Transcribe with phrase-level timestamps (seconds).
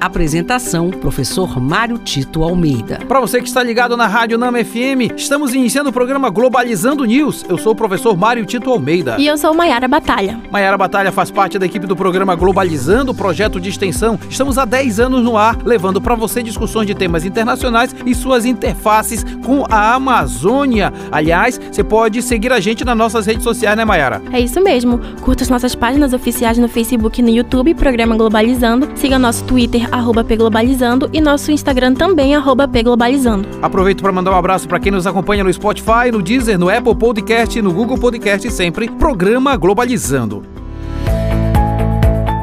[0.00, 3.00] Apresentação: Professor Mário Tito Almeida.
[3.06, 7.44] Para você que está ligado na Rádio Nama FM, estamos iniciando o programa Globalizando News.
[7.46, 9.16] Eu sou o professor Mário Tito Almeida.
[9.18, 10.40] E eu sou Maiara Batalha.
[10.50, 14.18] Maiara Batalha faz parte da equipe do programa Globalizando, projeto de extensão.
[14.28, 18.46] Estamos há 10 anos no ar, levando para você discussões de temas internacionais e suas
[18.46, 20.92] interfaces com a Amazônia.
[21.12, 24.22] Aliás, você pode seguir a gente nas nossas redes sociais, né, Maiara?
[24.32, 24.98] É isso mesmo.
[25.20, 28.88] Curta as nossas páginas oficiais no Facebook e no YouTube, Programa Globalizando.
[28.94, 33.48] Siga nosso Twitter, arroba pglobalizando e nosso Instagram também, arroba pglobalizando.
[33.62, 36.94] Aproveito para mandar um abraço para quem nos acompanha no Spotify, no Deezer, no Apple
[36.94, 40.59] Podcast, no Google Podcast sempre Programa Globalizando.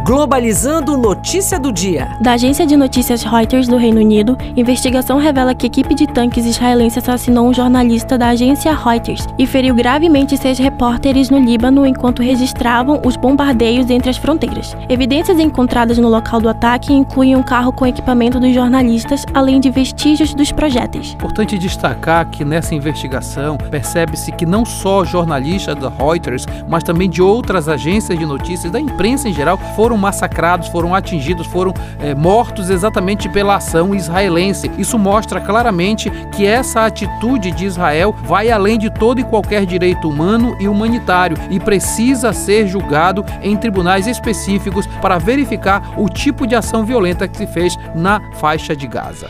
[0.08, 2.16] Globalizando Notícia do Dia.
[2.22, 6.98] Da agência de notícias Reuters do Reino Unido, investigação revela que equipe de tanques israelense
[6.98, 13.02] assassinou um jornalista da agência Reuters e feriu gravemente seis repórteres no Líbano enquanto registravam
[13.06, 14.78] os bombardeios entre as fronteiras.
[14.88, 19.70] Evidências encontradas no local do ataque incluem um carro com equipamento dos jornalistas, além de
[19.70, 21.16] vestígios dos projéteis.
[21.16, 27.22] Importante destacar que nessa investigação percebe-se que não só jornalistas da Reuters, mas também de
[27.22, 32.14] outras agências de notícias, da imprensa em geral, foram foram massacrados, foram atingidos, foram é,
[32.14, 34.72] mortos exatamente pela ação israelense.
[34.78, 40.08] Isso mostra claramente que essa atitude de Israel vai além de todo e qualquer direito
[40.08, 46.56] humano e humanitário e precisa ser julgado em tribunais específicos para verificar o tipo de
[46.56, 49.28] ação violenta que se fez na faixa de Gaza.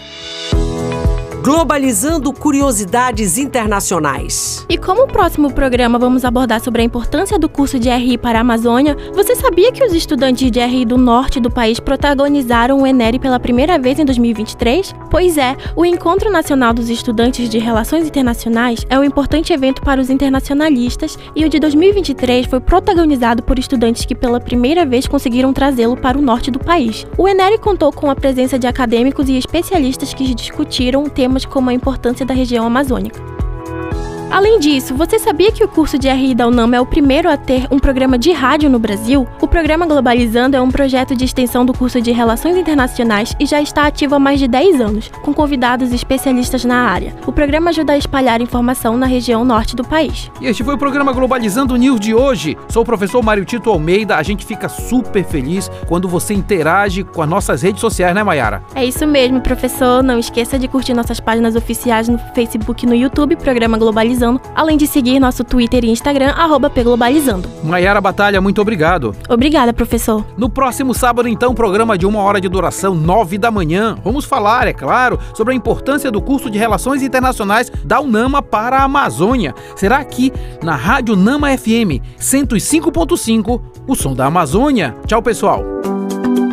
[1.47, 4.65] Globalizando curiosidades internacionais.
[4.67, 8.39] E como o próximo programa vamos abordar sobre a importância do curso de RI para
[8.39, 12.85] a Amazônia, você sabia que os estudantes de RI do norte do país protagonizaram o
[12.85, 14.93] ENERI pela primeira vez em 2023?
[15.09, 20.01] Pois é, o Encontro Nacional dos Estudantes de Relações Internacionais é um importante evento para
[20.01, 25.53] os internacionalistas e o de 2023 foi protagonizado por estudantes que pela primeira vez conseguiram
[25.53, 27.07] trazê-lo para o norte do país.
[27.17, 31.69] O ENERI contou com a presença de acadêmicos e especialistas que discutiram temas temas como
[31.69, 33.21] a importância da região amazônica.
[34.29, 37.37] Além disso, você sabia que o curso de RI da UNAM é o primeiro a
[37.37, 39.25] ter um programa de rádio no Brasil?
[39.39, 43.61] O programa Globalizando é um projeto de extensão do curso de Relações Internacionais e já
[43.61, 47.15] está ativo há mais de 10 anos, com convidados especialistas na área.
[47.25, 50.29] O programa ajuda a espalhar informação na região norte do país.
[50.41, 52.57] E este foi o programa Globalizando News de hoje.
[52.67, 54.17] Sou o professor Mário Tito Almeida.
[54.17, 58.61] A gente fica super feliz quando você interage com as nossas redes sociais, né, Mayara?
[58.75, 60.03] É isso mesmo, professor.
[60.03, 64.41] Não esqueça de curtir nossas páginas oficiais no Facebook e no YouTube, Programa Globalizando Globalizando,
[64.55, 67.47] além de seguir nosso Twitter e Instagram, arroba Pglobalizando.
[67.63, 69.15] Maiara Batalha, muito obrigado.
[69.29, 70.25] Obrigada, professor.
[70.35, 73.95] No próximo sábado, então, programa de uma hora de duração, nove da manhã.
[74.03, 78.79] Vamos falar, é claro, sobre a importância do curso de Relações Internacionais da UNAMA para
[78.79, 79.53] a Amazônia.
[79.75, 84.95] Será aqui na Rádio Nama FM 105.5, o som da Amazônia.
[85.05, 85.63] Tchau, pessoal.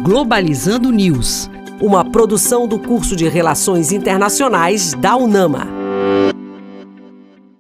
[0.03, 1.51] Globalizando News,
[1.81, 5.85] uma produção do curso de Relações Internacionais da UNAMA.